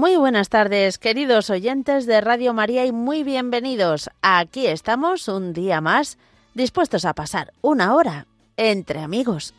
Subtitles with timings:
[0.00, 4.08] Muy buenas tardes, queridos oyentes de Radio María y muy bienvenidos.
[4.22, 6.16] Aquí estamos un día más,
[6.54, 8.26] dispuestos a pasar una hora
[8.56, 9.52] entre amigos.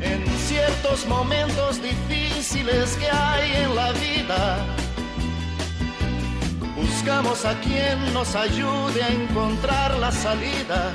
[0.00, 4.66] En ciertos momentos difíciles que hay en la vida,
[6.74, 10.94] buscamos a quien nos ayude a encontrar la salida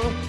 [0.00, 0.27] te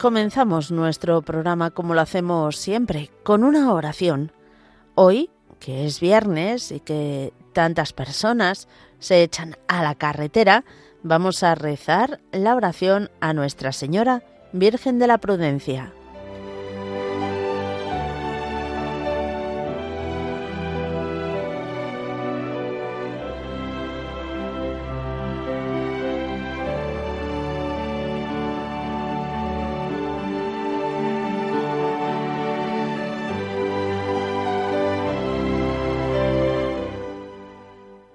[0.00, 4.32] Comenzamos nuestro programa como lo hacemos siempre, con una oración.
[4.94, 5.28] Hoy,
[5.58, 8.66] que es viernes y que tantas personas
[8.98, 10.64] se echan a la carretera,
[11.02, 14.22] vamos a rezar la oración a Nuestra Señora,
[14.54, 15.92] Virgen de la Prudencia.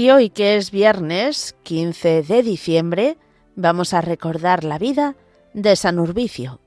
[0.00, 3.18] Y hoy que es viernes 15 de diciembre,
[3.54, 5.14] vamos a recordar la vida
[5.52, 6.58] de San Urbicio.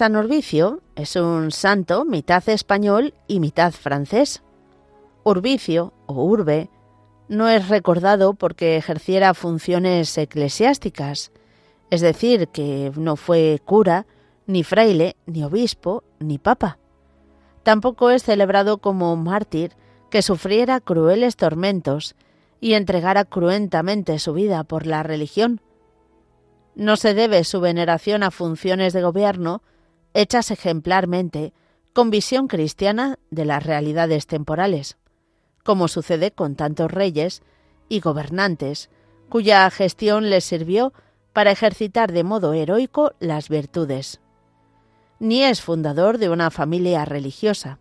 [0.00, 4.42] San Urbicio es un santo mitad español y mitad francés.
[5.24, 6.70] Urbicio, o urbe,
[7.28, 11.32] no es recordado porque ejerciera funciones eclesiásticas,
[11.90, 14.06] es decir, que no fue cura,
[14.46, 16.78] ni fraile, ni obispo, ni papa.
[17.62, 19.72] Tampoco es celebrado como mártir
[20.08, 22.16] que sufriera crueles tormentos
[22.58, 25.60] y entregara cruentamente su vida por la religión.
[26.74, 29.60] No se debe su veneración a funciones de gobierno,
[30.14, 31.52] hechas ejemplarmente,
[31.92, 34.96] con visión cristiana de las realidades temporales,
[35.64, 37.42] como sucede con tantos reyes
[37.88, 38.90] y gobernantes,
[39.28, 40.92] cuya gestión les sirvió
[41.32, 44.20] para ejercitar de modo heroico las virtudes.
[45.18, 47.78] Ni es fundador de una familia religiosa.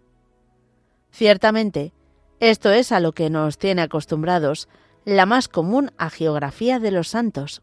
[1.11, 1.93] Ciertamente,
[2.39, 4.67] esto es a lo que nos tiene acostumbrados
[5.05, 7.61] la más común geografía de los santos.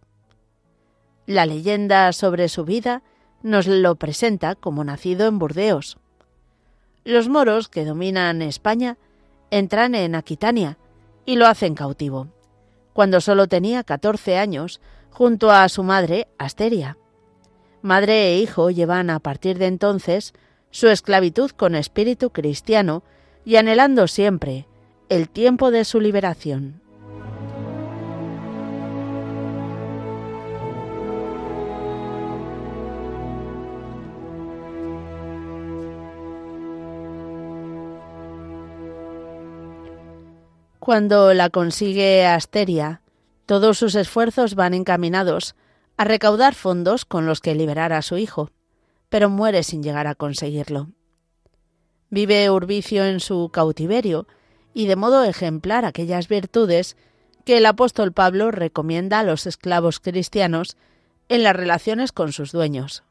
[1.27, 3.03] La leyenda sobre su vida
[3.47, 5.99] nos lo presenta como nacido en Burdeos.
[7.05, 8.99] Los moros que dominan España
[9.53, 10.79] entran en Aquitania
[11.25, 12.27] y lo hacen cautivo,
[12.93, 14.81] cuando solo tenía 14 años,
[15.13, 16.99] junto a su madre, Asteria.
[17.83, 20.35] Madre e hijo llevan a partir de entonces
[20.73, 23.05] su esclavitud con espíritu cristiano
[23.45, 24.67] y anhelando siempre
[25.09, 26.83] el tiempo de su liberación.
[40.87, 43.01] Cuando la consigue Asteria,
[43.45, 45.57] todos sus esfuerzos van encaminados
[45.97, 48.53] a recaudar fondos con los que liberar a su hijo,
[49.09, 50.91] pero muere sin llegar a conseguirlo.
[52.09, 54.29] Vive Urbicio en su cautiverio
[54.75, 56.97] y de modo ejemplar aquellas virtudes
[57.45, 60.77] que el apóstol Pablo recomienda a los esclavos cristianos
[61.29, 63.03] en las relaciones con sus dueños.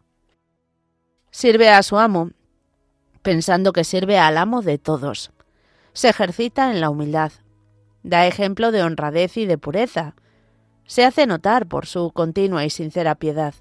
[1.30, 2.32] Sirve a su amo,
[3.22, 5.32] pensando que sirve al amo de todos.
[5.92, 7.34] Se ejercita en la humildad,
[8.06, 10.14] Da ejemplo de honradez y de pureza.
[10.86, 13.56] Se hace notar por su continua y sincera piedad.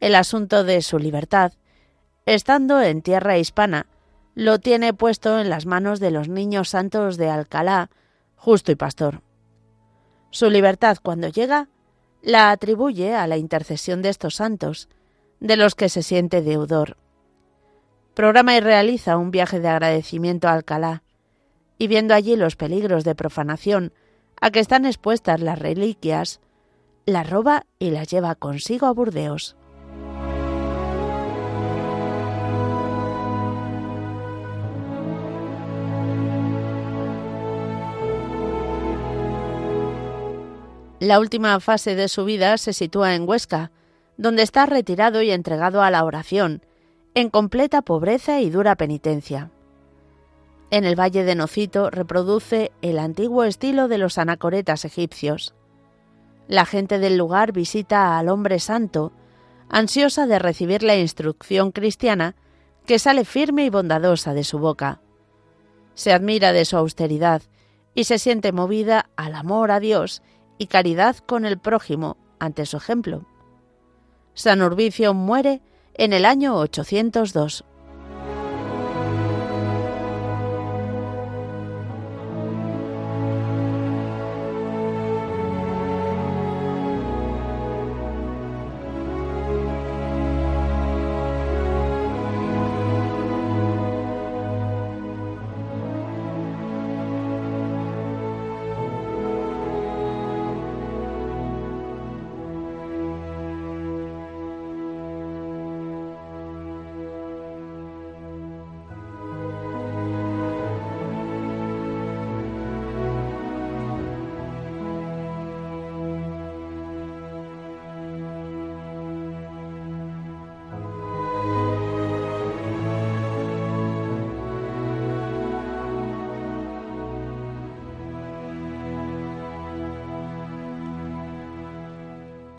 [0.00, 1.52] El asunto de su libertad,
[2.24, 3.86] estando en tierra hispana,
[4.34, 7.90] lo tiene puesto en las manos de los niños santos de Alcalá,
[8.34, 9.20] justo y pastor.
[10.30, 11.68] Su libertad cuando llega
[12.22, 14.88] la atribuye a la intercesión de estos santos,
[15.40, 16.96] de los que se siente deudor.
[18.14, 21.02] Programa y realiza un viaje de agradecimiento a Alcalá,
[21.78, 23.92] y viendo allí los peligros de profanación
[24.40, 26.40] a que están expuestas las reliquias,
[27.06, 29.56] la roba y las lleva consigo a Burdeos.
[41.00, 43.72] La última fase de su vida se sitúa en Huesca,
[44.16, 46.62] donde está retirado y entregado a la oración,
[47.14, 49.50] en completa pobreza y dura penitencia
[50.76, 55.54] en el valle de Nocito reproduce el antiguo estilo de los anacoretas egipcios.
[56.48, 59.12] La gente del lugar visita al hombre santo,
[59.68, 62.34] ansiosa de recibir la instrucción cristiana
[62.86, 65.00] que sale firme y bondadosa de su boca.
[65.94, 67.42] Se admira de su austeridad
[67.94, 70.22] y se siente movida al amor a Dios
[70.58, 73.24] y caridad con el prójimo ante su ejemplo.
[74.34, 75.62] San Urbicio muere
[75.94, 77.64] en el año 802.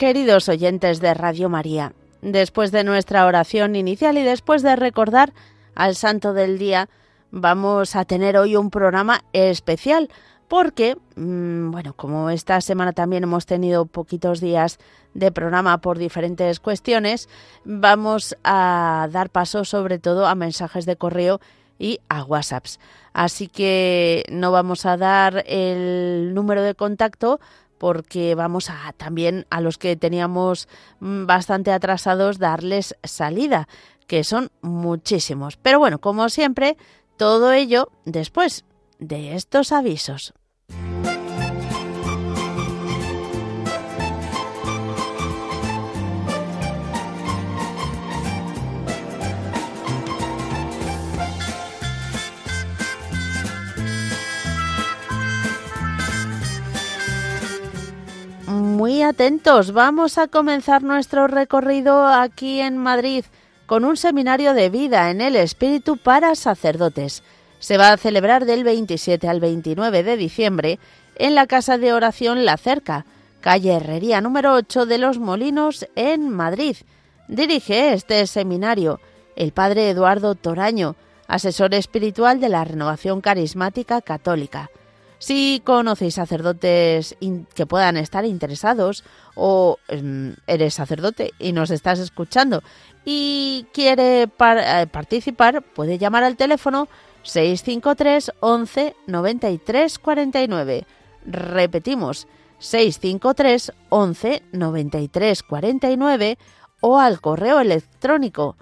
[0.05, 5.33] Queridos oyentes de Radio María, después de nuestra oración inicial y después de recordar
[5.73, 6.89] al santo del día,
[7.31, 10.11] vamos a tener hoy un programa especial
[10.47, 14.77] porque, mm, bueno, como esta semana también hemos tenido poquitos días
[15.15, 17.27] de programa por diferentes cuestiones,
[17.63, 21.41] vamos a dar paso sobre todo a mensajes de correo
[21.79, 22.79] y a WhatsApps.
[23.13, 27.39] Así que no vamos a dar el número de contacto
[27.77, 30.67] porque vamos a también a los que teníamos
[30.99, 33.67] mm, bastante atrasados darles salida,
[34.07, 35.57] que son muchísimos.
[35.57, 36.77] Pero bueno, como siempre,
[37.17, 38.65] todo ello después
[38.99, 40.33] de estos avisos.
[58.75, 63.23] Muy atentos, vamos a comenzar nuestro recorrido aquí en Madrid
[63.67, 67.23] con un seminario de vida en el Espíritu para sacerdotes.
[67.59, 70.79] Se va a celebrar del 27 al 29 de diciembre
[71.15, 73.05] en la Casa de Oración La Cerca,
[73.39, 76.75] calle Herrería número 8 de Los Molinos, en Madrid.
[77.29, 78.99] Dirige este seminario
[79.37, 80.97] el padre Eduardo Toraño,
[81.29, 84.69] asesor espiritual de la Renovación Carismática Católica.
[85.25, 87.17] Si conocéis sacerdotes
[87.55, 89.03] que puedan estar interesados
[89.33, 92.61] o em, eres sacerdote y nos estás escuchando
[93.05, 96.87] y quiere eh, participar, puede llamar al teléfono
[97.23, 100.85] 653 11 93 49.
[101.25, 102.27] Repetimos,
[102.59, 106.37] 653 11 93 49
[106.81, 108.57] o al correo electrónico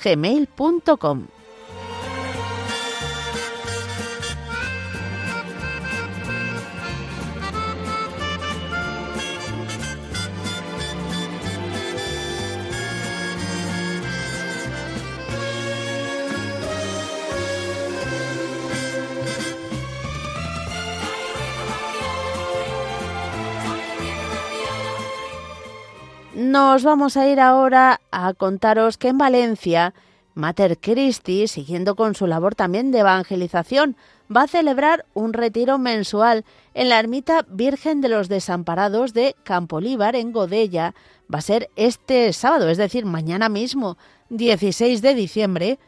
[0.00, 1.39] rcce.sacerdotes.gmail.com.
[26.50, 29.94] Nos vamos a ir ahora a contaros que en Valencia,
[30.34, 33.94] Mater Christi, siguiendo con su labor también de evangelización,
[34.36, 40.16] va a celebrar un retiro mensual en la ermita Virgen de los Desamparados de Campolivar,
[40.16, 40.92] en Godella.
[41.32, 43.96] Va a ser este sábado, es decir, mañana mismo,
[44.30, 45.78] 16 de diciembre,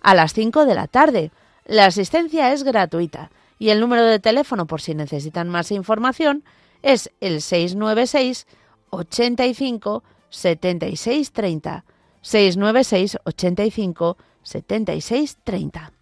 [0.00, 1.32] a las 5 de la tarde.
[1.66, 6.44] La asistencia es gratuita y el número de teléfono, por si necesitan más información,
[6.80, 8.46] es el 696
[8.90, 11.82] 85 76 30
[12.22, 15.97] 696 85 76 30.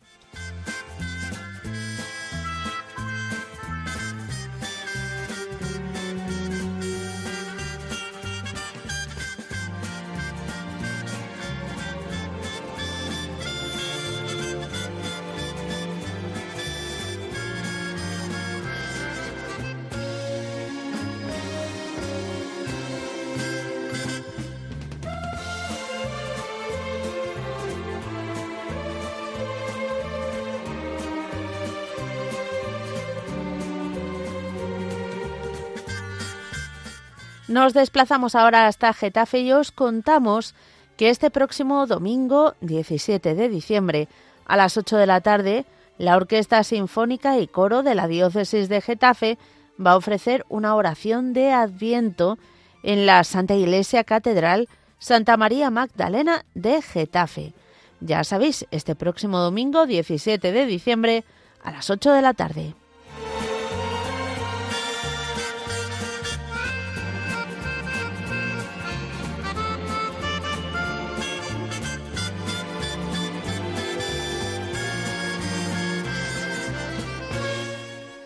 [37.57, 40.55] Nos desplazamos ahora hasta Getafe y os contamos
[40.99, 44.09] que este próximo domingo 17 de diciembre
[44.45, 45.65] a las 8 de la tarde
[45.97, 49.39] la Orquesta Sinfónica y Coro de la Diócesis de Getafe
[49.81, 52.37] va a ofrecer una oración de Adviento
[52.83, 57.55] en la Santa Iglesia Catedral Santa María Magdalena de Getafe.
[58.01, 61.25] Ya sabéis, este próximo domingo 17 de diciembre
[61.65, 62.75] a las 8 de la tarde.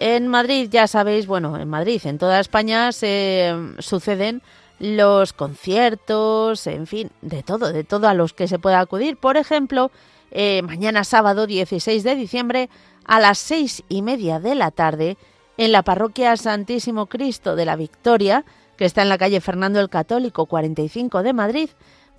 [0.01, 4.41] En Madrid, ya sabéis, bueno, en Madrid, en toda España se suceden
[4.79, 9.19] los conciertos, en fin, de todo, de todo a los que se pueda acudir.
[9.19, 9.91] Por ejemplo,
[10.31, 12.71] eh, mañana sábado 16 de diciembre
[13.05, 15.19] a las seis y media de la tarde
[15.59, 18.47] en la parroquia Santísimo Cristo de la Victoria,
[18.79, 21.69] que está en la calle Fernando el Católico 45 de Madrid,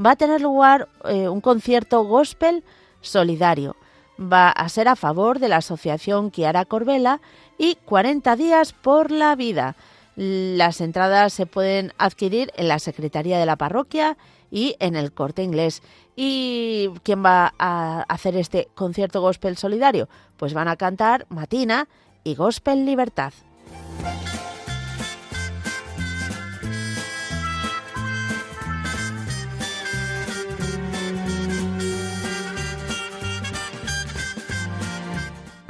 [0.04, 2.64] va a tener lugar eh, un concierto gospel
[3.02, 3.76] solidario
[4.22, 7.22] va a ser a favor de la asociación Kiara Corbela
[7.58, 9.76] y 40 días por la vida.
[10.16, 14.18] Las entradas se pueden adquirir en la Secretaría de la Parroquia
[14.52, 15.82] y en el Corte Inglés.
[16.16, 20.10] ¿Y quién va a hacer este concierto gospel solidario?
[20.38, 21.88] Pues van a cantar Matina
[22.24, 23.34] y Gospel Libertad.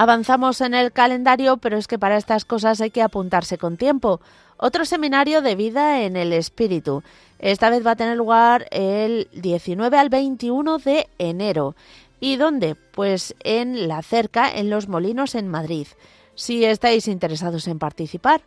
[0.02, 4.20] Avanzamos en el calendario, pero es que para estas cosas hay que apuntarse con tiempo.
[4.58, 7.04] Otro seminario de vida en el espíritu.
[7.38, 11.76] Esta vez va a tener lugar el 19 al 21 de enero.
[12.20, 12.74] ¿Y dónde?
[12.74, 15.86] Pues en la cerca, en Los Molinos, en Madrid.
[16.34, 18.42] Si estáis interesados en participar,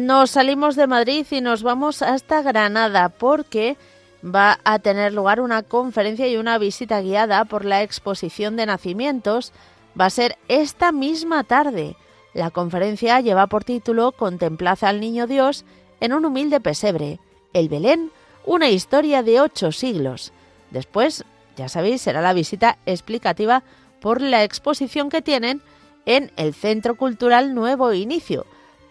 [0.04, 3.78] Nos salimos de Madrid y nos vamos hasta Granada porque
[4.22, 9.54] va a tener lugar una conferencia y una visita guiada por la exposición de nacimientos.
[9.98, 11.96] Va a ser esta misma tarde.
[12.34, 15.64] La conferencia lleva por título Contemplad al Niño Dios
[16.00, 17.18] en un humilde pesebre,
[17.54, 18.10] el Belén,
[18.44, 20.34] una historia de ocho siglos.
[20.70, 21.24] Después,
[21.56, 23.62] ya sabéis, será la visita explicativa
[24.02, 25.62] por la exposición que tienen
[26.04, 28.44] en el Centro Cultural Nuevo Inicio,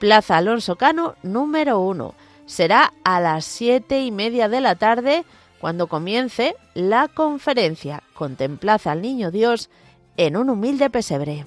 [0.04, 2.14] Plaza Alonso Cano número 1.
[2.46, 5.24] Será a las siete y media de la tarde
[5.62, 9.70] cuando comience la conferencia Contemplad al Niño Dios
[10.18, 11.46] en un humilde pesebre.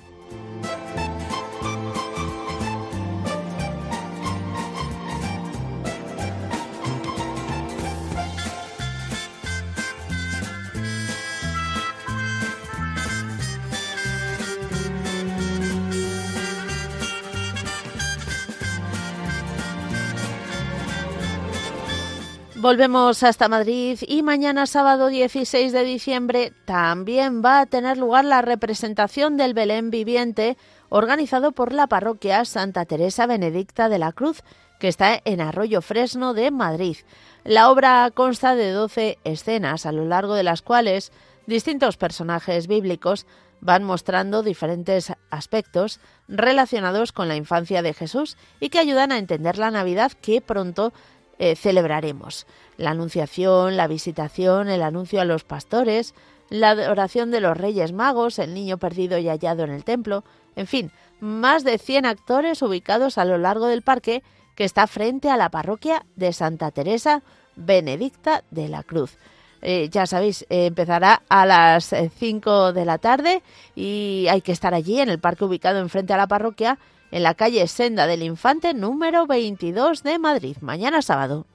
[22.58, 28.40] Volvemos hasta Madrid y mañana sábado 16 de diciembre también va a tener lugar la
[28.40, 30.56] representación del Belén viviente
[30.88, 34.42] organizado por la parroquia Santa Teresa Benedicta de la Cruz,
[34.80, 36.96] que está en Arroyo Fresno de Madrid.
[37.44, 41.12] La obra consta de 12 escenas, a lo largo de las cuales
[41.46, 43.26] distintos personajes bíblicos
[43.60, 49.58] van mostrando diferentes aspectos relacionados con la infancia de Jesús y que ayudan a entender
[49.58, 50.92] la Navidad que pronto
[51.38, 52.46] eh, celebraremos.
[52.76, 56.14] La anunciación, la visitación, el anuncio a los pastores,
[56.48, 60.66] la adoración de los Reyes Magos, el niño perdido y hallado en el templo, en
[60.66, 64.22] fin, más de 100 actores ubicados a lo largo del parque
[64.54, 67.22] que está frente a la parroquia de Santa Teresa
[67.56, 69.16] Benedicta de la Cruz.
[69.62, 73.42] Eh, ya sabéis, eh, empezará a las 5 de la tarde
[73.74, 76.78] y hay que estar allí en el parque ubicado enfrente a la parroquia
[77.10, 81.46] en la calle Senda del Infante número 22 de Madrid, mañana sábado.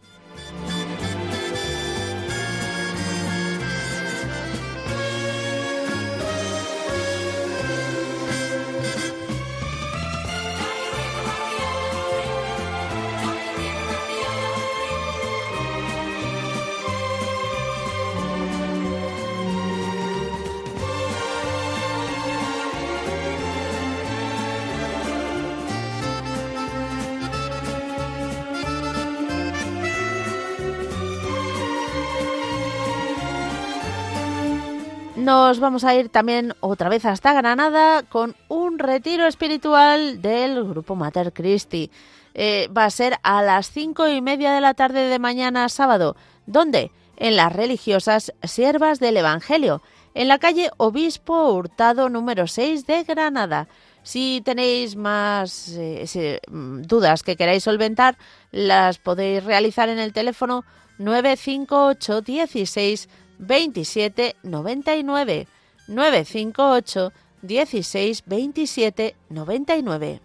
[35.51, 40.95] Nos vamos a ir también otra vez hasta Granada con un retiro espiritual del grupo
[40.95, 41.91] Mater Christi.
[42.33, 46.15] Eh, va a ser a las cinco y media de la tarde de mañana sábado.
[46.45, 46.91] ¿Dónde?
[47.17, 49.81] En las religiosas Siervas del Evangelio,
[50.13, 53.67] en la calle Obispo Hurtado número 6 de Granada.
[54.03, 58.17] Si tenéis más eh, mm, dudas que queráis solventar,
[58.51, 60.63] las podéis realizar en el teléfono
[60.97, 63.09] 958 16
[63.41, 65.47] 27 99
[65.87, 67.11] 958
[67.43, 70.19] 16 27 99.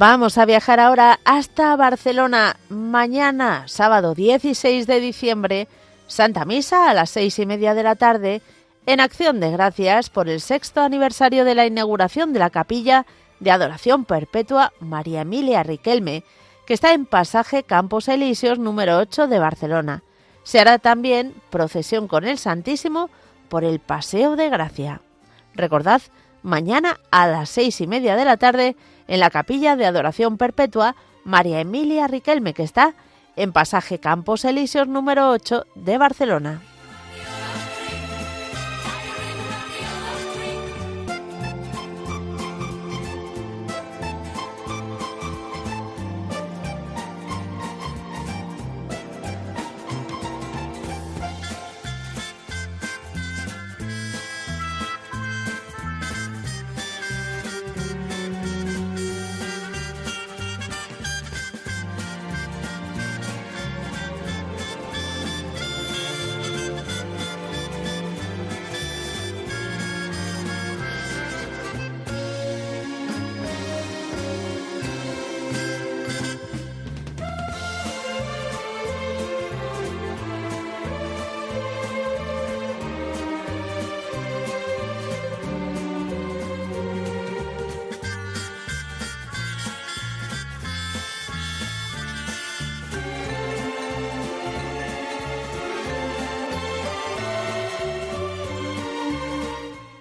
[0.00, 2.56] Vamos a viajar ahora hasta Barcelona.
[2.70, 5.68] Mañana, sábado 16 de diciembre,
[6.06, 8.40] Santa Misa a las seis y media de la tarde,
[8.86, 13.04] en acción de gracias por el sexto aniversario de la inauguración de la capilla
[13.40, 16.24] de adoración perpetua María Emilia Riquelme,
[16.66, 20.02] que está en pasaje Campos Elíseos número 8 de Barcelona.
[20.44, 23.10] Se hará también procesión con el Santísimo
[23.50, 25.02] por el Paseo de Gracia.
[25.54, 26.00] Recordad,
[26.42, 28.76] mañana a las seis y media de la tarde
[29.08, 32.94] en la capilla de adoración perpetua María Emilia Riquelme, que está
[33.36, 36.69] en pasaje Campos Elíseos número 8 de Barcelona.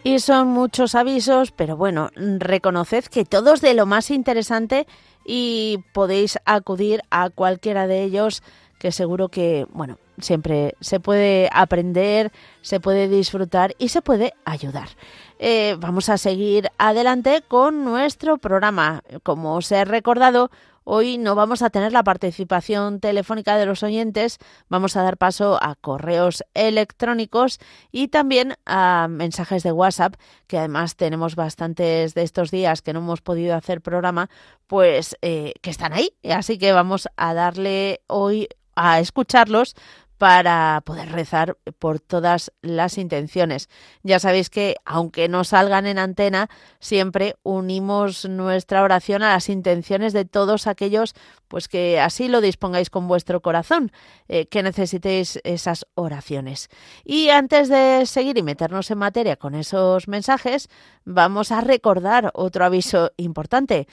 [0.10, 4.88] Y son muchos avisos, pero bueno, reconoced que todos de lo más interesante
[5.24, 8.42] y podéis acudir a cualquiera de ellos
[8.80, 14.90] que seguro que, bueno, siempre se puede aprender, se puede disfrutar y se puede ayudar.
[15.38, 19.04] Eh, vamos a seguir adelante con nuestro programa.
[19.22, 20.50] Como os he recordado,
[20.92, 25.60] Hoy no vamos a tener la participación telefónica de los oyentes, vamos a dar paso
[25.62, 27.60] a correos electrónicos
[27.92, 30.16] y también a mensajes de WhatsApp,
[30.48, 34.32] que además tenemos bastantes de estos días que no hemos podido hacer programa,
[34.66, 36.10] pues eh, que están ahí.
[36.28, 39.76] Así que vamos a darle hoy a escucharlos
[40.20, 43.70] para poder rezar por todas las intenciones.
[44.04, 46.50] Ya sabéis que, aunque no salgan en antena,
[46.82, 51.16] siempre unimos nuestra oración a las intenciones de todos aquellos,
[51.48, 53.94] pues que así lo dispongáis con vuestro corazón,
[54.28, 56.68] eh, que necesitéis esas oraciones.
[57.06, 60.68] Y antes de seguir y meternos en materia con esos mensajes,
[61.06, 63.88] vamos a recordar otro aviso importante.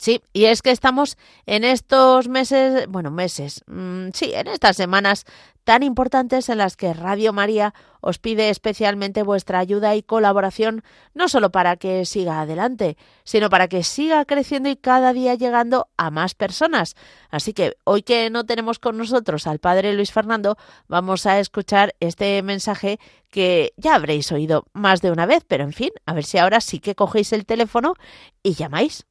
[0.00, 5.26] Sí, y es que estamos en estos meses, bueno, meses, mm, sí, en estas semanas
[5.64, 11.28] tan importantes en las que Radio María os pide especialmente vuestra ayuda y colaboración, no
[11.28, 16.10] solo para que siga adelante, sino para que siga creciendo y cada día llegando a
[16.10, 16.96] más personas.
[17.28, 20.56] Así que hoy que no tenemos con nosotros al Padre Luis Fernando,
[20.88, 22.98] vamos a escuchar este mensaje
[23.30, 26.62] que ya habréis oído más de una vez, pero en fin, a ver si ahora
[26.62, 27.96] sí que cogéis el teléfono
[28.42, 29.04] y llamáis.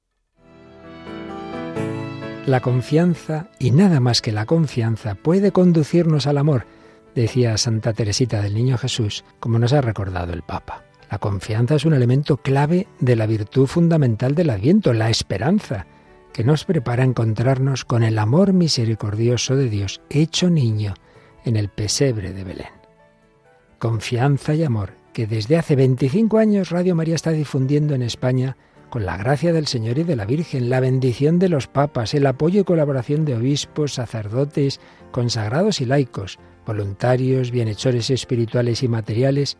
[2.49, 6.65] La confianza, y nada más que la confianza, puede conducirnos al amor,
[7.13, 10.83] decía Santa Teresita del Niño Jesús, como nos ha recordado el Papa.
[11.11, 15.85] La confianza es un elemento clave de la virtud fundamental del Adviento, la esperanza,
[16.33, 20.95] que nos prepara a encontrarnos con el amor misericordioso de Dios hecho niño
[21.45, 22.73] en el pesebre de Belén.
[23.77, 28.57] Confianza y amor que desde hace 25 años Radio María está difundiendo en España
[28.89, 32.25] con la gracia del Señor y de la Virgen, la bendición de los papas, el
[32.25, 34.79] apoyo y colaboración de obispos, sacerdotes,
[35.11, 39.57] consagrados y laicos, voluntarios, bienhechores espirituales y materiales,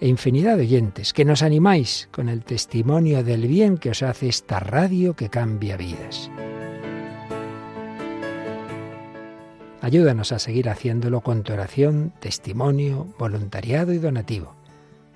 [0.00, 4.28] e infinidad de oyentes, que nos animáis con el testimonio del bien que os hace
[4.28, 6.30] esta radio que cambia vidas.
[9.80, 14.56] Ayúdanos a seguir haciéndolo con tu oración, testimonio, voluntariado y donativo.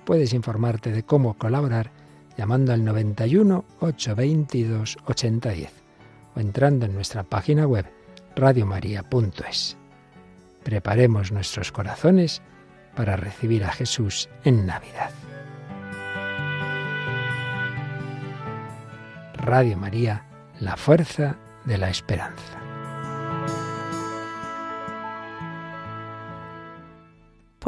[0.05, 1.91] Puedes informarte de cómo colaborar
[2.39, 5.73] llamando al 91 822 8010
[6.37, 7.85] o entrando en nuestra página web
[8.33, 9.75] radiomaria.es.
[10.63, 12.41] Preparemos nuestros corazones
[12.95, 15.11] para recibir a Jesús en Navidad.
[19.33, 20.23] Radio María,
[20.61, 22.68] la fuerza de la esperanza.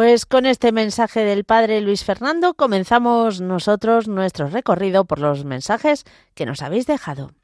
[0.02, 6.06] Pues con este mensaje del Padre Luis Fernando comenzamos nosotros nuestro recorrido por los mensajes
[6.34, 7.36] que nos habéis dejado.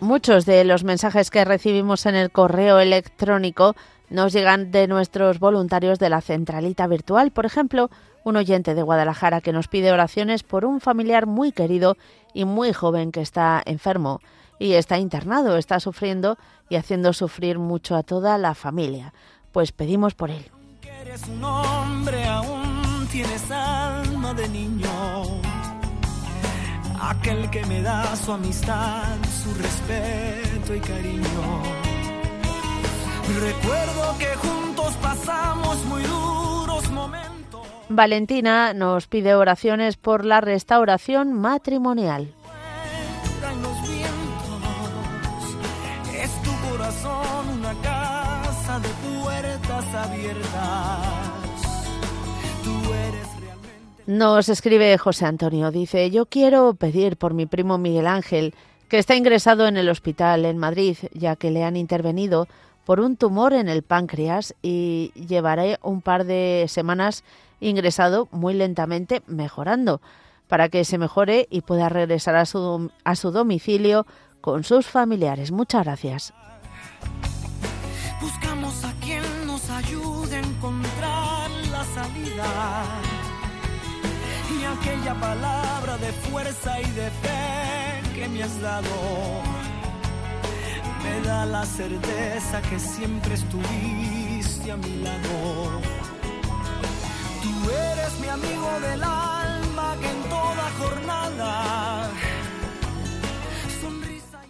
[0.00, 3.74] Muchos de los mensajes que recibimos en el correo electrónico
[4.14, 7.32] nos llegan de nuestros voluntarios de la centralita virtual.
[7.32, 7.90] Por ejemplo,
[8.22, 11.96] un oyente de Guadalajara que nos pide oraciones por un familiar muy querido
[12.32, 14.20] y muy joven que está enfermo
[14.58, 19.12] y está internado, está sufriendo y haciendo sufrir mucho a toda la familia.
[19.50, 20.46] Pues pedimos por él.
[27.00, 31.83] Aquel que me da su amistad, su respeto y cariño.
[33.26, 37.66] Recuerdo que juntos pasamos muy duros momentos.
[37.88, 42.34] Valentina nos pide oraciones por la restauración matrimonial.
[42.42, 44.14] Vuelan los vientos.
[46.14, 50.42] Es tu corazón una casa de puertas abiertas.
[52.62, 54.02] Tú eres realmente.
[54.06, 58.54] Nos escribe José Antonio, dice, yo quiero pedir por mi primo Miguel Ángel,
[58.88, 62.48] que está ingresado en el hospital en Madrid, ya que le han intervenido
[62.84, 67.24] por un tumor en el páncreas y llevaré un par de semanas
[67.60, 70.00] ingresado muy lentamente mejorando
[70.48, 74.06] para que se mejore y pueda regresar a su, a su domicilio
[74.40, 75.50] con sus familiares.
[75.50, 76.34] Muchas gracias.
[78.20, 82.84] Buscamos a quien nos ayude a encontrar la salida.
[84.60, 89.53] Y aquella palabra de fuerza y de fe que me has dado
[91.04, 95.80] me da la certeza que siempre estuviste a mi lado.
[97.42, 102.10] Tú eres mi amigo del alma en toda jornada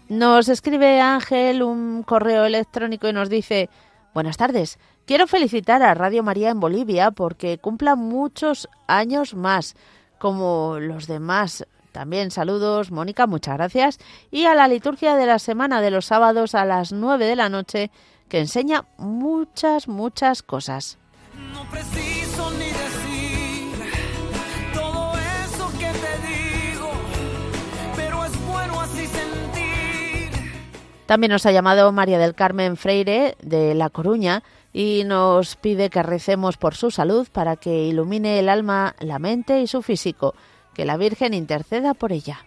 [0.09, 3.69] Nos escribe Ángel un correo electrónico y nos dice,
[4.13, 9.75] buenas tardes, quiero felicitar a Radio María en Bolivia porque cumpla muchos años más,
[10.19, 11.67] como los demás.
[11.95, 14.01] También saludos, Mónica, muchas gracias.
[14.33, 17.49] Y a la liturgia de la semana de los sábados a las 9 de la
[17.49, 17.93] noche,
[18.29, 20.99] que enseña muchas, muchas cosas.
[21.53, 23.93] No preciso ni decir
[24.75, 25.13] todo
[25.45, 26.91] eso que te digo,
[27.95, 30.33] pero es bueno así sentir.
[31.07, 36.03] También nos ha llamado María del Carmen Freire de La Coruña y nos pide que
[36.03, 40.35] recemos por su salud para que ilumine el alma, la mente y su físico.
[40.75, 42.45] Que la Virgen interceda por ella.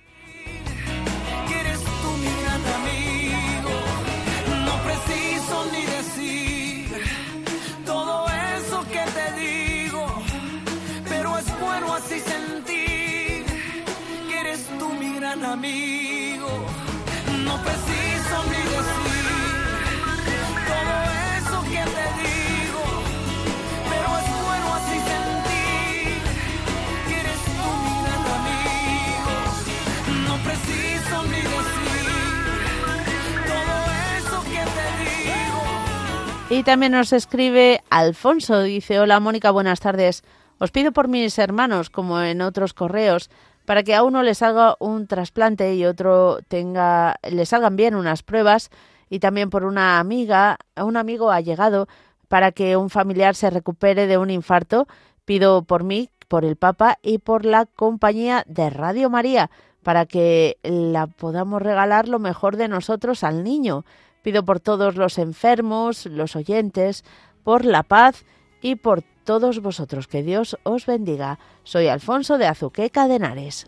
[36.58, 40.24] Y también nos escribe Alfonso, dice, hola Mónica, buenas tardes.
[40.58, 43.30] Os pido por mis hermanos, como en otros correos,
[43.66, 48.24] para que a uno le salga un trasplante y otro tenga, le salgan bien unas
[48.24, 48.72] pruebas,
[49.08, 51.88] y también por una amiga, un amigo allegado,
[52.28, 54.88] para que un familiar se recupere de un infarto.
[55.26, 59.52] Pido por mí, por el Papa y por la compañía de Radio María,
[59.84, 63.86] para que la podamos regalar lo mejor de nosotros al niño.
[64.28, 67.06] Pido por todos los enfermos, los oyentes,
[67.46, 68.26] por la paz
[68.62, 70.10] y por todos vosotros.
[70.10, 71.40] Que Dios os bendiga.
[71.64, 73.68] Soy Alfonso de Azuqueca de Henares.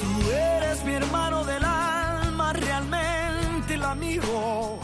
[0.00, 4.78] Tú eres mi hermano del alma, realmente el amigo.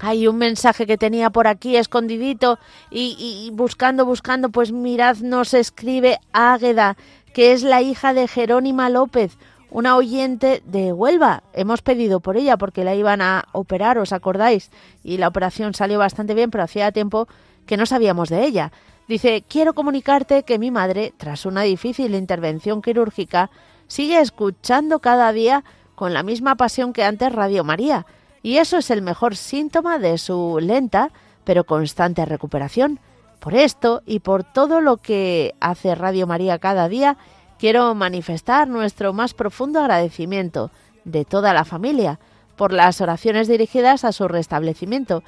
[0.00, 2.58] Hay un mensaje que tenía por aquí escondidito
[2.90, 6.96] y, y- y buscando, buscando, pues mirad, nos escribe Águeda,
[7.36, 9.36] que es la hija de Jerónima López,
[9.68, 11.42] una oyente de Huelva.
[11.52, 14.70] Hemos pedido por ella porque la iban a operar, ¿os acordáis?
[15.04, 17.28] Y la operación salió bastante bien, pero hacía tiempo
[17.66, 18.72] que no sabíamos de ella.
[19.06, 23.50] Dice, quiero comunicarte que mi madre, tras una difícil intervención quirúrgica,
[23.86, 25.62] sigue escuchando cada día
[25.94, 28.06] con la misma pasión que antes Radio María.
[28.42, 31.10] Y eso es el mejor síntoma de su lenta
[31.44, 32.98] pero constante recuperación.
[33.40, 37.16] Por esto y por todo lo que hace Radio María cada día,
[37.58, 40.70] quiero manifestar nuestro más profundo agradecimiento
[41.04, 42.18] de toda la familia
[42.56, 45.22] por las oraciones dirigidas a su restablecimiento.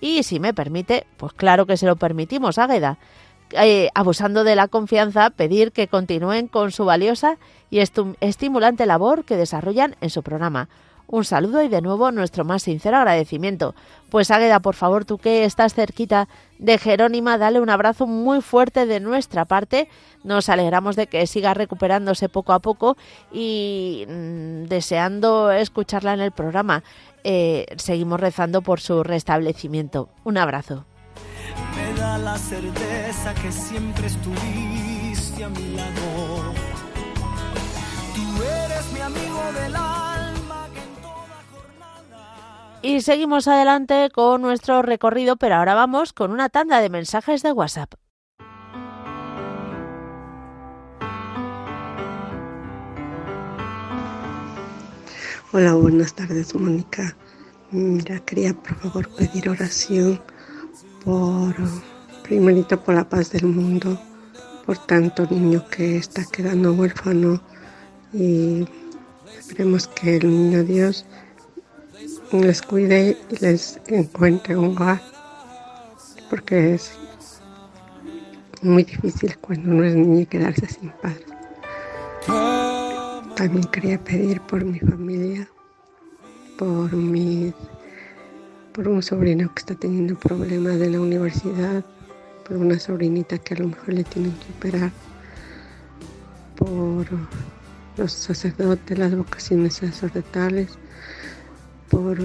[0.00, 2.98] Y si me permite, pues claro que se lo permitimos, Águeda.
[3.52, 7.38] Eh, abusando de la confianza, pedir que continúen con su valiosa
[7.70, 7.80] y
[8.20, 10.68] estimulante labor que desarrollan en su programa.
[11.06, 13.74] Un saludo y de nuevo nuestro más sincero agradecimiento.
[14.10, 18.86] Pues Águeda, por favor, tú que estás cerquita de Jerónima, dale un abrazo muy fuerte
[18.86, 19.88] de nuestra parte.
[20.22, 22.96] Nos alegramos de que siga recuperándose poco a poco
[23.32, 26.82] y mm, deseando escucharla en el programa.
[27.22, 30.08] Eh, seguimos rezando por su restablecimiento.
[30.24, 30.84] Un abrazo.
[31.76, 36.54] Me da la certeza que siempre estuviste a mi lado.
[38.14, 39.40] Tú eres mi amigo
[42.86, 47.50] Y seguimos adelante con nuestro recorrido, pero ahora vamos con una tanda de mensajes de
[47.50, 47.94] WhatsApp.
[55.52, 57.16] Hola, buenas tardes, Mónica.
[57.70, 60.20] Mira, quería por favor pedir oración
[61.06, 61.54] por,
[62.22, 63.98] primerito por la paz del mundo,
[64.66, 67.40] por tanto niño que está quedando huérfano
[68.12, 68.68] y
[69.38, 71.06] esperemos que el niño Dios
[72.42, 75.00] les cuide y les encuentre un hogar,
[76.30, 76.92] porque es
[78.62, 81.24] muy difícil cuando uno es niño quedarse sin padre.
[83.36, 85.48] También quería pedir por mi familia,
[86.58, 87.52] por mi,
[88.72, 91.84] por un sobrino que está teniendo problemas de la universidad,
[92.46, 94.90] por una sobrinita que a lo mejor le tienen que operar,
[96.56, 97.06] por
[97.96, 100.78] los sacerdotes, las vocaciones sacerdotales,
[101.94, 102.18] por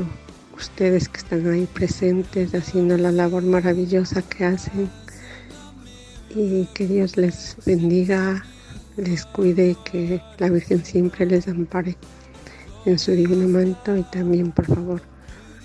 [0.58, 4.90] ustedes que están ahí presentes haciendo la labor maravillosa que hacen
[6.36, 8.44] y que Dios les bendiga,
[8.98, 11.96] les cuide y que la Virgen siempre les ampare
[12.86, 15.02] en su divino manto y también por favor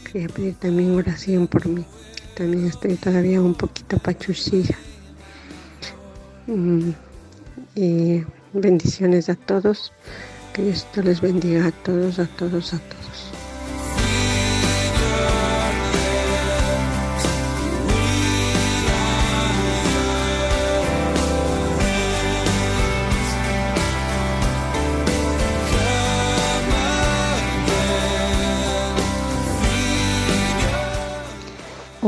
[0.04, 1.86] quería pedir también oración por mí.
[2.36, 4.76] También estoy todavía un poquito pachuchilla.
[6.46, 6.90] Mm,
[7.74, 9.92] y bendiciones a todos.
[10.52, 13.03] Que Dios les bendiga a todos, a todos, a todos.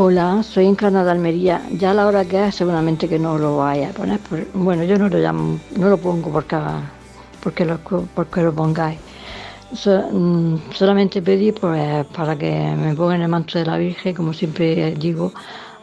[0.08, 1.62] Hola, soy Encarna de Almería.
[1.72, 4.20] Ya a la hora que es, seguramente que no lo vaya a poner.
[4.20, 6.56] por- bueno, yo no lo llamo, no lo pongo porque,
[7.42, 7.78] porque, lo,
[8.14, 9.00] porque lo pongáis.
[9.74, 14.32] So- mm, solamente pedí pues, para que me pongan el manto de la Virgen, como
[14.32, 15.32] siempre digo,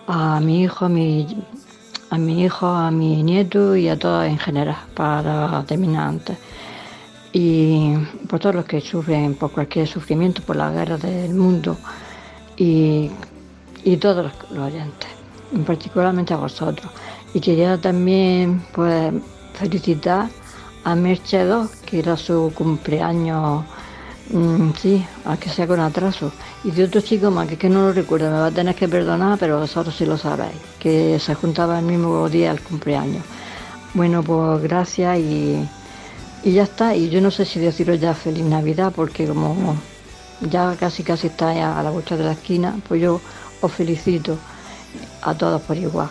[0.08, 1.28] a mi hijo, a mi,
[2.10, 6.38] a mi hijo, a mi nieto y a todos en general, para terminar antes.
[7.34, 7.94] Y
[8.30, 11.76] por todos los que sufren por cualquier sufrimiento, por la guerra del mundo
[12.56, 13.12] y
[13.84, 15.10] y todos los, oyentes,
[15.52, 16.92] y particularmente a vosotros.
[17.34, 19.14] Y quería también pues
[19.54, 20.30] felicitar
[20.84, 23.64] a Merche 2, que era su cumpleaños,
[24.30, 26.32] mm, sí, aunque sea con atraso.
[26.64, 28.76] Y de otro chico más, que, es que no lo recuerdo, me va a tener
[28.76, 33.24] que perdonar, pero vosotros sí lo sabéis, que se juntaba el mismo día el cumpleaños.
[33.94, 35.68] Bueno, pues gracias y,
[36.44, 36.96] y ya está.
[36.96, 39.76] Y yo no sé si deciros ya feliz Navidad, porque como
[40.50, 43.22] ya casi casi está a la vuelta de la esquina, pues yo
[43.64, 44.38] os felicito
[45.22, 46.10] a todos por igual.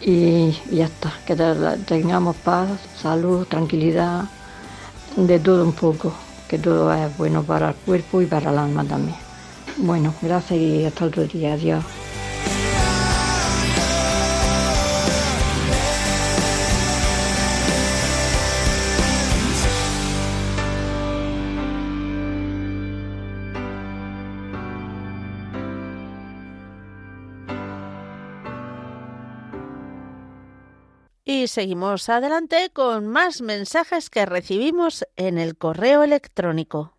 [0.00, 2.68] Y, y ya está, que te- tengamos paz,
[3.00, 4.24] salud, tranquilidad,
[5.16, 6.12] de todo un poco,
[6.48, 9.16] que todo es bueno para el cuerpo y para el alma también.
[9.78, 11.84] Bueno, gracias y hasta otro día, adiós.
[31.28, 36.95] Y seguimos adelante con más mensajes que recibimos en el correo electrónico.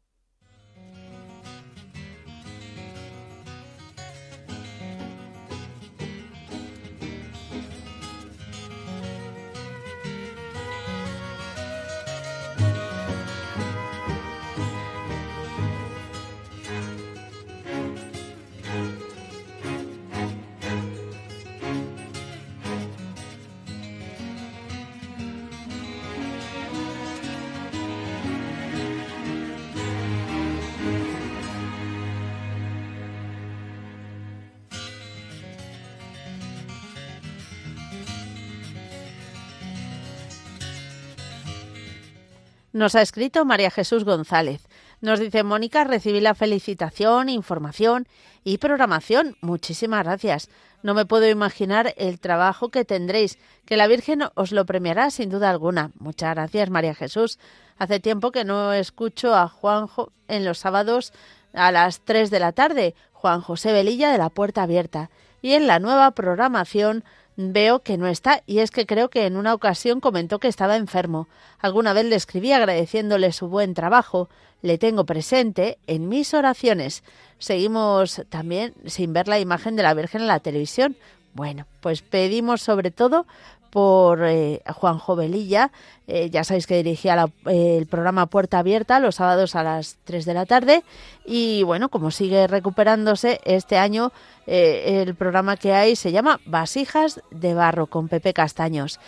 [42.78, 44.67] Nos ha escrito María Jesús González.
[45.01, 48.07] Nos dice Mónica, recibí la felicitación, información
[48.43, 49.36] y programación.
[49.41, 50.51] Muchísimas gracias.
[50.84, 55.32] No me puedo imaginar el trabajo que tendréis, que la Virgen os lo premiará sin
[55.32, 55.89] duda alguna.
[55.97, 57.39] Muchas gracias, María Jesús.
[57.80, 61.13] Hace tiempo que no escucho a Juanjo en los sábados
[61.53, 65.09] a las 3 de la tarde, Juan José Velilla de la Puerta Abierta.
[65.41, 67.03] Y en la nueva programación
[67.38, 70.75] veo que no está y es que creo que en una ocasión comentó que estaba
[70.75, 71.27] enfermo.
[71.59, 74.27] Alguna vez le escribí agradeciéndole su buen trabajo.
[74.63, 77.03] Le tengo presente en mis oraciones.
[77.38, 80.97] Seguimos también sin ver la imagen de la Virgen en la televisión.
[81.33, 83.27] Bueno, pues pedimos sobre todo
[83.70, 85.72] por eh, Juan Jovelilla.
[86.07, 90.34] Eh, ya sabéis que dirigía el programa Puerta Abierta los sábados a las 3 de
[90.34, 90.84] la tarde.
[91.26, 94.11] Y bueno, como sigue recuperándose, este año
[94.45, 98.99] eh, el programa que hay se llama Vasijas de Barro con Pepe Castaños.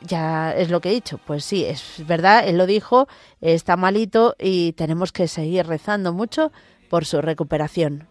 [0.00, 1.20] ya es lo que he dicho.
[1.26, 3.08] Pues sí, es verdad, él lo dijo,
[3.40, 6.50] está malito y tenemos que seguir rezando mucho
[6.88, 8.08] por su recuperación.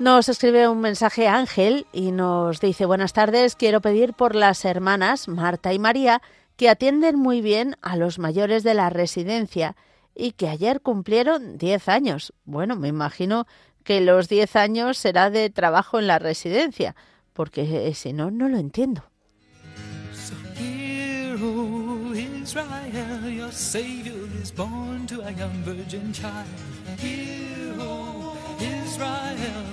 [0.00, 5.28] Nos escribe un mensaje Ángel y nos dice buenas tardes, quiero pedir por las hermanas
[5.28, 6.22] Marta y María
[6.56, 9.76] que atienden muy bien a los mayores de la residencia
[10.14, 12.32] y que ayer cumplieron 10 años.
[12.46, 13.46] Bueno, me imagino
[13.84, 16.96] que los 10 años será de trabajo en la residencia,
[17.34, 19.09] porque eh, si no, no lo entiendo.
[22.42, 23.28] Israel.
[23.28, 26.48] Your Savior is born to a young virgin child.
[26.98, 29.64] Hear, O Israel,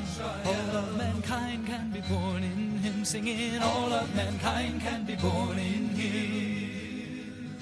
[0.46, 5.58] all of mankind can be born in him, singing, all of mankind can be born
[5.58, 7.58] in him.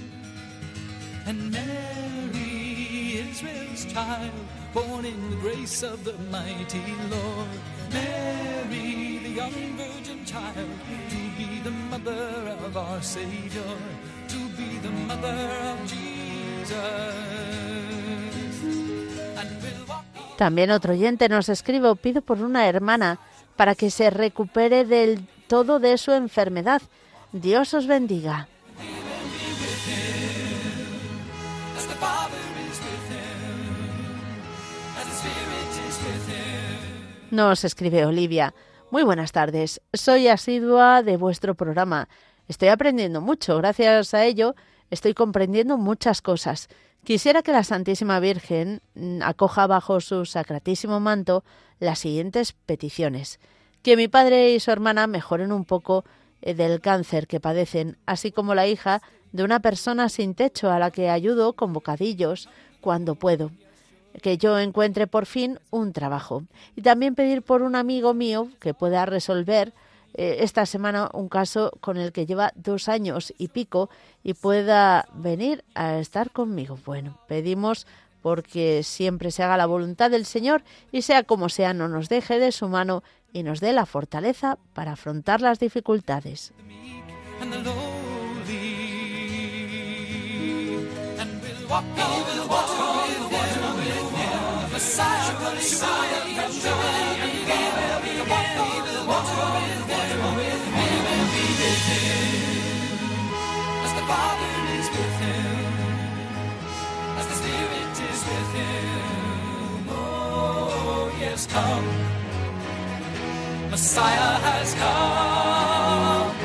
[1.28, 4.32] And Mary, Israel's child,
[4.74, 7.50] born in the grace of the mighty Lord.
[7.92, 10.70] Mary, the young virgin child,
[11.10, 13.78] to be the mother of our Savior,
[14.36, 16.76] to be the mother of Jesus.
[20.38, 23.20] También otro oyente nos escribe, pido por una hermana
[23.56, 26.82] para que se recupere del todo de su enfermedad.
[27.32, 28.50] Dios os bendiga.
[37.32, 38.54] Nos escribe Olivia.
[38.92, 39.82] Muy buenas tardes.
[39.94, 42.08] Soy asidua de vuestro programa.
[42.48, 43.58] Estoy aprendiendo mucho.
[43.58, 44.56] Gracias a ello
[44.90, 46.70] estoy comprendiendo muchas cosas.
[47.04, 51.44] Quisiera que la Santísima Virgen mm, acoja bajo su sacratísimo manto
[51.80, 53.40] las siguientes peticiones.
[53.84, 56.06] Que mi padre y su hermana mejoren un poco
[56.42, 60.80] eh, del cáncer que padecen, así como la hija de una persona sin techo a
[60.80, 62.50] la que ayudo con bocadillos
[62.82, 63.52] cuando puedo.
[64.22, 66.44] Que yo encuentre por fin un trabajo.
[66.76, 69.74] Y también pedir por un amigo mío que pueda resolver
[70.18, 73.90] eh, esta semana un caso con el que lleva dos años y pico
[74.24, 76.80] y pueda venir a estar conmigo.
[76.86, 77.86] Bueno, pedimos
[78.22, 82.40] porque siempre se haga la voluntad del Señor y sea como sea, no nos deje
[82.40, 83.04] de su mano
[83.34, 86.54] y nos dé la fortaleza para afrontar las dificultades.
[99.26, 99.75] Spirit
[113.76, 116.36] Messiah has come.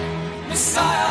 [0.48, 1.09] Messiah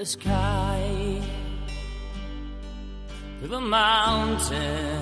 [0.04, 1.22] The sky,
[3.40, 5.02] to the mountain,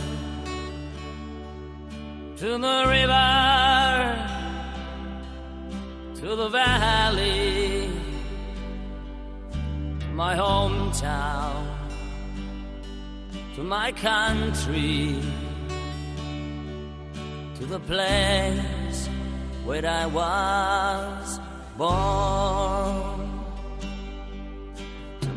[2.38, 3.30] to the river,
[6.20, 7.90] to the valley,
[10.14, 11.66] my hometown,
[13.56, 15.20] to my country,
[17.56, 19.10] to the place
[19.66, 21.40] where I was
[21.76, 23.21] born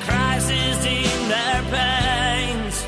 [0.00, 2.82] Crisis in their pains,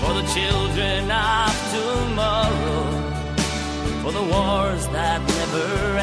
[0.00, 2.82] for the children of tomorrow,
[4.02, 5.93] for the wars that never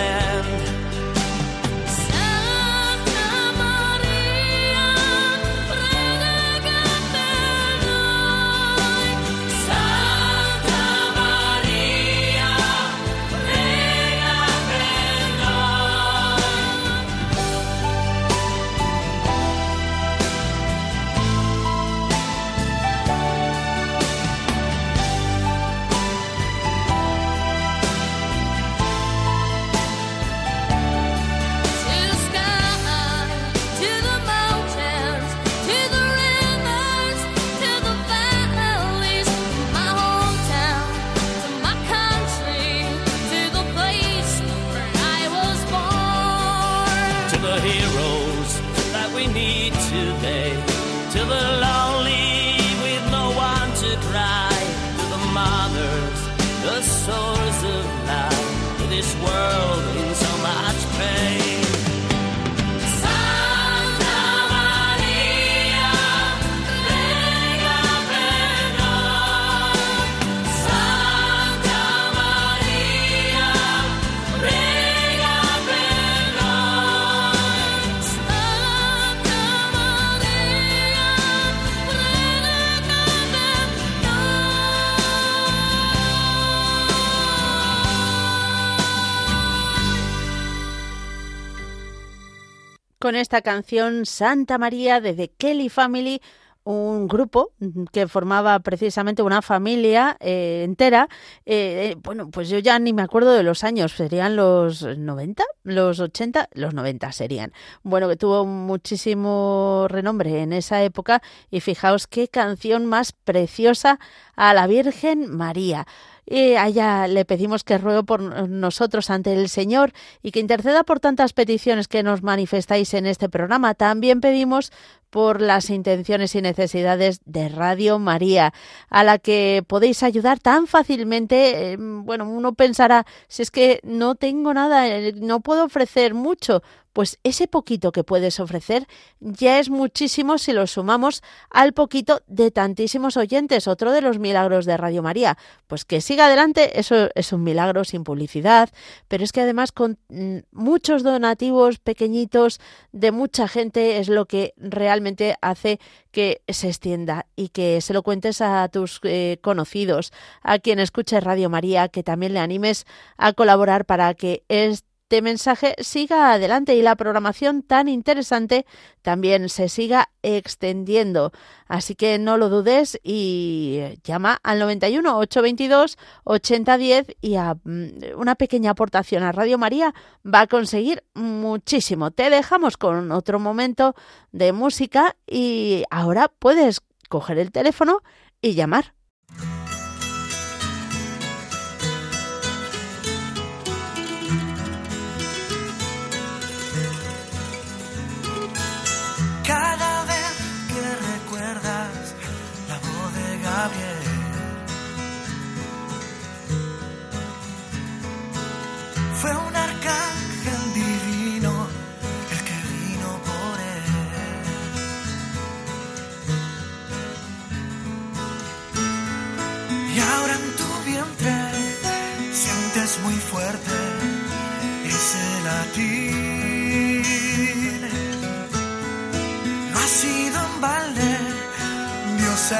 [93.21, 96.21] esta canción Santa María de The Kelly Family,
[96.63, 97.53] un grupo
[97.91, 101.07] que formaba precisamente una familia eh, entera.
[101.45, 105.43] Eh, eh, bueno, pues yo ya ni me acuerdo de los años, serían los 90,
[105.63, 107.51] los 80, los 90 serían.
[107.83, 113.99] Bueno, que tuvo muchísimo renombre en esa época y fijaos qué canción más preciosa
[114.35, 115.87] a la Virgen María.
[116.31, 119.91] Y allá le pedimos que ruegue por nosotros ante el Señor
[120.23, 123.73] y que interceda por tantas peticiones que nos manifestáis en este programa.
[123.73, 124.71] También pedimos
[125.09, 128.53] por las intenciones y necesidades de Radio María,
[128.89, 131.73] a la que podéis ayudar tan fácilmente.
[131.73, 136.63] Eh, bueno, uno pensará, si es que no tengo nada, eh, no puedo ofrecer mucho
[136.93, 138.87] pues ese poquito que puedes ofrecer
[139.19, 143.67] ya es muchísimo si lo sumamos al poquito de tantísimos oyentes.
[143.67, 145.37] Otro de los milagros de Radio María.
[145.67, 148.69] Pues que siga adelante, eso es un milagro sin publicidad,
[149.07, 152.59] pero es que además con mm, muchos donativos pequeñitos
[152.91, 155.79] de mucha gente es lo que realmente hace
[156.11, 160.11] que se extienda y que se lo cuentes a tus eh, conocidos,
[160.41, 162.85] a quien escuche Radio María, que también le animes
[163.17, 168.65] a colaborar para que este este mensaje siga adelante y la programación tan interesante
[169.01, 171.33] también se siga extendiendo.
[171.67, 178.35] Así que no lo dudes y llama al 91 822 8010 y a mm, una
[178.35, 179.93] pequeña aportación a Radio María
[180.25, 182.11] va a conseguir muchísimo.
[182.11, 183.95] Te dejamos con otro momento
[184.31, 188.01] de música y ahora puedes coger el teléfono
[188.41, 188.93] y llamar.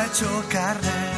[0.04, 1.11] Hecho carne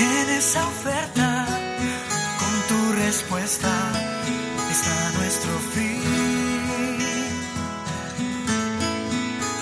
[0.00, 1.46] En esa oferta,
[2.40, 3.72] con tu respuesta,
[4.70, 6.02] está nuestro fin.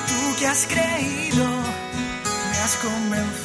[0.09, 1.47] Tú que has creído,
[2.51, 3.42] me has convencido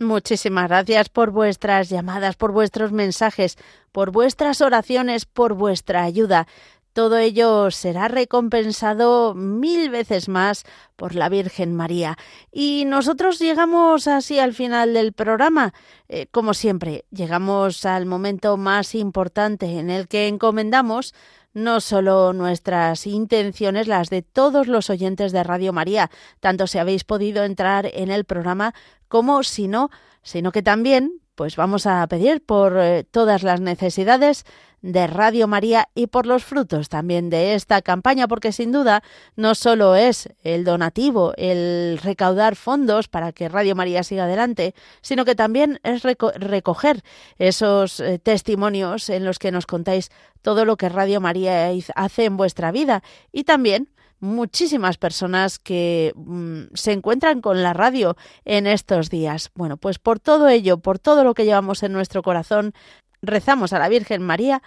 [0.00, 3.58] Muchísimas gracias por vuestras llamadas, por vuestros mensajes,
[3.92, 6.46] por vuestras oraciones, por vuestra ayuda.
[6.94, 10.64] Todo ello será recompensado mil veces más
[10.96, 12.16] por la Virgen María.
[12.50, 15.74] Y nosotros llegamos así al final del programa.
[16.08, 21.14] Eh, como siempre, llegamos al momento más importante en el que encomendamos
[21.52, 27.04] no solo nuestras intenciones, las de todos los oyentes de Radio María, tanto si habéis
[27.04, 28.74] podido entrar en el programa
[29.08, 29.90] como si no,
[30.22, 34.44] sino que también pues vamos a pedir por eh, todas las necesidades
[34.82, 39.02] de Radio María y por los frutos también de esta campaña, porque sin duda
[39.36, 45.24] no solo es el donativo, el recaudar fondos para que Radio María siga adelante, sino
[45.24, 47.02] que también es recoger
[47.38, 50.10] esos eh, testimonios en los que nos contáis
[50.42, 53.02] todo lo que Radio María hace en vuestra vida
[53.32, 59.50] y también muchísimas personas que mm, se encuentran con la radio en estos días.
[59.54, 62.74] Bueno, pues por todo ello, por todo lo que llevamos en nuestro corazón,
[63.22, 64.62] rezamos a la Virgen María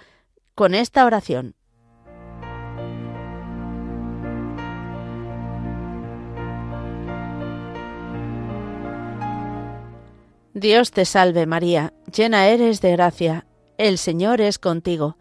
[0.56, 1.56] con esta oración.
[10.54, 13.47] Dios te salve María, llena eres de gracia,
[13.80, 15.18] el Señor es contigo,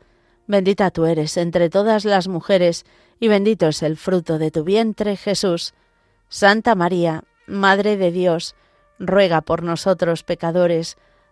[0.46, 2.84] bendita tú eres entre todas las mujeres,
[3.18, 5.72] y bendito es el fruto de tu vientre Jesús.
[6.28, 8.54] Santa María, Madre de Dios,
[8.98, 10.98] ruega por nosotros pecadores,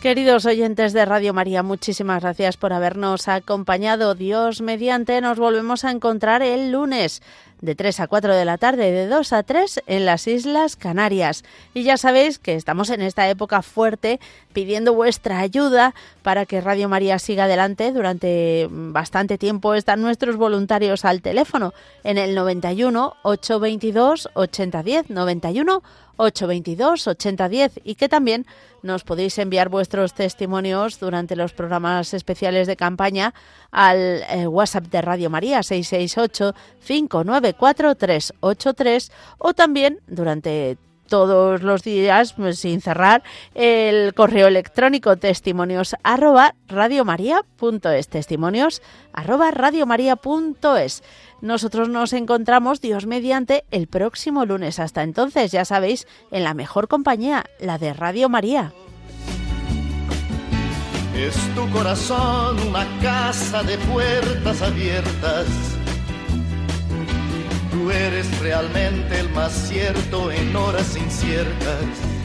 [0.00, 4.14] Queridos oyentes de Radio María, muchísimas gracias por habernos acompañado.
[4.14, 7.20] Dios mediante, nos volvemos a encontrar el lunes
[7.60, 11.44] de 3 a 4 de la tarde, de 2 a 3 en las Islas Canarias.
[11.74, 14.20] Y ya sabéis que estamos en esta época fuerte
[14.52, 17.92] pidiendo vuestra ayuda para que Radio María siga adelante.
[17.92, 21.72] Durante bastante tiempo están nuestros voluntarios al teléfono
[22.04, 25.82] en el 91 822 8010 91
[26.16, 28.46] 822 8010 y que también
[28.82, 33.34] nos podéis enviar vuestros testimonios durante los programas especiales de campaña
[33.70, 36.54] al eh, WhatsApp de Radio María 668
[36.86, 40.78] 594 383 o también durante
[41.10, 43.22] todos los días, pues, sin cerrar,
[43.54, 48.08] el correo electrónico testimonios arroba radiomaria.es.
[48.08, 48.80] Testimonios
[49.12, 51.02] arroba radiomaria.es.
[51.42, 54.78] Nosotros nos encontramos, Dios mediante, el próximo lunes.
[54.78, 58.72] Hasta entonces, ya sabéis, en la mejor compañía, la de Radio María.
[61.16, 65.79] Es tu corazón una casa de puertas abiertas.
[67.80, 72.19] Tú eres realmente el más cierto en horas inciertas